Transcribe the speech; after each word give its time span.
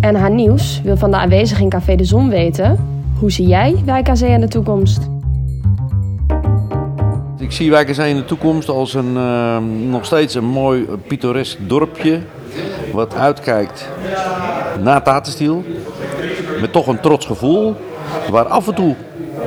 NH 0.00 0.28
Nieuws 0.28 0.80
wil 0.84 0.96
van 0.96 1.10
de 1.10 1.16
aanwezigen 1.16 1.62
in 1.62 1.70
Café 1.70 1.96
de 1.96 2.04
Zon 2.04 2.28
weten... 2.28 2.88
hoe 3.18 3.30
zie 3.30 3.46
jij 3.46 3.76
Wijk 3.84 4.08
aan 4.08 4.16
Zee 4.16 4.30
in 4.30 4.40
de 4.40 4.48
toekomst? 4.48 5.08
Ik 7.38 7.52
zie 7.52 7.70
Wijk 7.70 7.88
aan 7.88 7.94
Zee 7.94 8.10
in 8.10 8.16
de 8.16 8.24
toekomst 8.24 8.68
als 8.68 8.94
een, 8.94 9.14
uh, 9.14 9.58
nog 9.90 10.04
steeds 10.04 10.34
een 10.34 10.44
mooi 10.44 10.80
uh, 10.80 10.88
pittoresk 11.06 11.58
dorpje... 11.66 12.20
wat 12.92 13.14
uitkijkt 13.14 13.88
naar 14.82 15.02
Tatenstiel. 15.02 15.64
Met 16.60 16.72
toch 16.72 16.86
een 16.86 17.00
trots 17.00 17.26
gevoel. 17.26 17.74
Waar 18.30 18.44
af 18.44 18.68
en 18.68 18.74
toe 18.74 18.94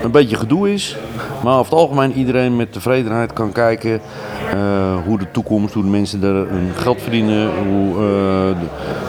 een 0.03 0.11
beetje 0.11 0.35
gedoe 0.35 0.73
is. 0.73 0.97
Maar 1.43 1.57
over 1.57 1.71
het 1.71 1.81
algemeen 1.81 2.13
iedereen 2.13 2.55
met 2.55 2.73
tevredenheid 2.73 3.33
kan 3.33 3.51
kijken 3.51 4.01
uh, 4.55 4.95
hoe 5.05 5.17
de 5.17 5.31
toekomst, 5.31 5.73
hoe 5.73 5.83
de 5.83 5.89
mensen 5.89 6.23
er 6.23 6.49
hun 6.49 6.71
geld 6.75 7.01
verdienen, 7.01 7.49
hoe 7.67 7.89
uh, 7.89 7.97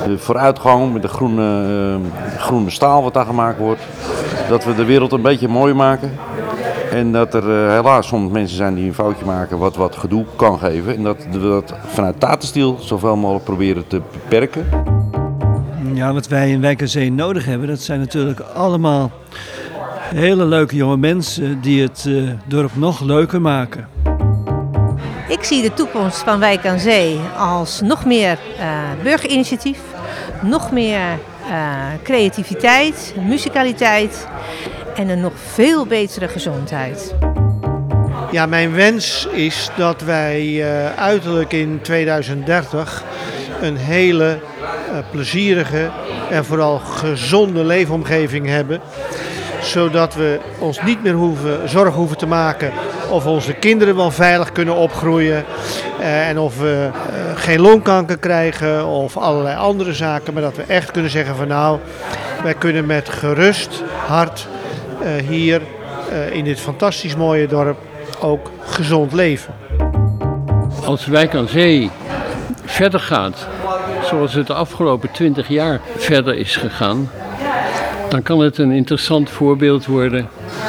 de, 0.06 0.18
vooruitgang 0.18 0.92
met 0.92 1.02
de 1.02 1.08
groene, 1.08 1.64
uh, 1.98 2.40
groene 2.40 2.70
staal 2.70 3.02
wat 3.02 3.14
daar 3.14 3.26
gemaakt 3.26 3.58
wordt. 3.58 3.82
Dat 4.48 4.64
we 4.64 4.74
de 4.74 4.84
wereld 4.84 5.12
een 5.12 5.22
beetje 5.22 5.48
mooi 5.48 5.74
maken. 5.74 6.12
En 6.90 7.12
dat 7.12 7.34
er 7.34 7.70
helaas 7.70 8.06
soms 8.06 8.32
mensen 8.32 8.56
zijn 8.56 8.74
die 8.74 8.86
een 8.86 8.94
foutje 8.94 9.24
maken 9.24 9.58
wat 9.58 9.76
wat 9.76 9.96
gedoe 9.96 10.24
kan 10.36 10.58
geven. 10.58 10.96
En 10.96 11.02
dat 11.02 11.26
we 11.30 11.38
dat 11.38 11.74
vanuit 11.86 12.20
Tatenstiel 12.20 12.76
zoveel 12.80 13.16
mogelijk 13.16 13.44
proberen 13.44 13.86
te 13.86 14.00
beperken. 14.12 14.66
Ja, 15.94 16.12
wat 16.12 16.28
wij 16.28 16.50
in 16.50 16.60
Wijk 16.60 16.80
aan 16.80 16.88
Zee 16.88 17.12
nodig 17.12 17.44
hebben, 17.44 17.68
dat 17.68 17.80
zijn 17.80 18.00
natuurlijk 18.00 18.40
allemaal 18.40 19.10
hele 20.14 20.44
leuke 20.44 20.76
jonge 20.76 20.96
mensen 20.96 21.60
die 21.60 21.82
het 21.82 22.04
uh, 22.08 22.30
dorp 22.46 22.76
nog 22.76 23.00
leuker 23.00 23.40
maken. 23.40 23.88
Ik 25.28 25.42
zie 25.42 25.62
de 25.62 25.74
toekomst 25.74 26.18
van 26.18 26.38
Wijk 26.38 26.66
aan 26.66 26.78
Zee 26.78 27.18
als 27.36 27.80
nog 27.80 28.04
meer 28.04 28.38
uh, 28.58 28.80
burgerinitiatief, 29.02 29.78
nog 30.42 30.72
meer 30.72 31.18
uh, 31.48 31.76
creativiteit, 32.02 33.14
muzikaliteit 33.26 34.28
en 34.94 35.08
een 35.08 35.20
nog 35.20 35.32
veel 35.36 35.86
betere 35.86 36.28
gezondheid. 36.28 37.14
Ja, 38.30 38.46
mijn 38.46 38.72
wens 38.72 39.28
is 39.32 39.70
dat 39.76 40.02
wij 40.02 40.64
uiterlijk 40.96 41.52
in 41.52 41.78
2030 41.82 43.04
een 43.64 43.76
hele 43.76 44.38
plezierige 45.10 45.90
en 46.30 46.44
vooral 46.44 46.78
gezonde 46.78 47.64
leefomgeving 47.64 48.46
hebben 48.46 48.80
zodat 49.64 50.14
we 50.14 50.40
ons 50.58 50.82
niet 50.82 51.02
meer 51.02 51.12
hoeven, 51.12 51.68
zorgen 51.68 51.98
hoeven 51.98 52.16
te 52.16 52.26
maken 52.26 52.72
of 53.10 53.26
onze 53.26 53.52
kinderen 53.52 53.96
wel 53.96 54.10
veilig 54.10 54.52
kunnen 54.52 54.74
opgroeien. 54.74 55.44
Uh, 56.00 56.28
en 56.28 56.38
of 56.38 56.58
we 56.58 56.88
uh, 56.90 57.36
geen 57.36 57.60
longkanker 57.60 58.18
krijgen 58.18 58.86
of 58.86 59.16
allerlei 59.16 59.56
andere 59.56 59.92
zaken. 59.92 60.32
Maar 60.32 60.42
dat 60.42 60.56
we 60.56 60.62
echt 60.62 60.90
kunnen 60.90 61.10
zeggen 61.10 61.36
van 61.36 61.48
nou, 61.48 61.78
wij 62.42 62.54
kunnen 62.54 62.86
met 62.86 63.08
gerust 63.08 63.82
hart 64.06 64.46
hier 65.28 65.60
in 66.30 66.44
dit 66.44 66.60
fantastisch 66.60 67.16
mooie 67.16 67.46
dorp 67.46 67.78
ook 68.20 68.50
gezond 68.64 69.12
leven. 69.12 69.54
Als 70.84 71.06
Wijk 71.06 71.34
aan 71.34 71.48
Zee 71.48 71.90
verder 72.64 73.00
gaat 73.00 73.46
zoals 74.04 74.34
het 74.34 74.46
de 74.46 74.54
afgelopen 74.54 75.10
20 75.10 75.48
jaar 75.48 75.80
verder 75.96 76.36
is 76.36 76.56
gegaan, 76.56 77.10
dan 78.08 78.22
kan 78.22 78.40
het 78.40 78.58
een 78.58 78.72
interessant 78.72 79.30
voorbeeld 79.30 79.86
worden 79.86 80.28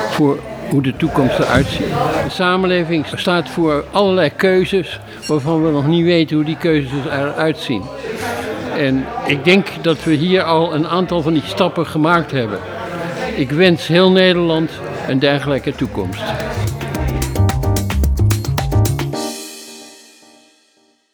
voor 0.10 0.40
hoe 0.70 0.82
de 0.82 0.96
toekomst 0.98 1.40
eruit 1.40 1.68
ziet. 1.68 1.88
De 2.24 2.30
samenleving 2.30 3.06
staat 3.16 3.50
voor 3.50 3.84
allerlei 3.92 4.30
keuzes 4.36 5.00
waarvan 5.28 5.66
we 5.66 5.72
nog 5.72 5.88
niet 5.88 6.04
weten 6.04 6.36
hoe 6.36 6.46
die 6.46 6.58
keuzes 6.58 6.92
eruit 7.06 7.58
zien. 7.58 7.84
En 8.78 9.06
ik 9.26 9.44
denk 9.44 9.68
dat 9.82 10.04
we 10.04 10.14
hier 10.14 10.44
al 10.44 10.74
een 10.74 10.88
aantal 10.88 11.22
van 11.22 11.34
die 11.34 11.44
stappen 11.46 11.88
gemaakt 11.88 12.32
hebben. 12.32 12.60
Ik 13.36 13.52
wens 13.52 13.88
heel 13.88 14.12
Nederland 14.12 14.72
een 15.08 15.20
dergelijke 15.20 15.76
toekomst. 15.76 16.24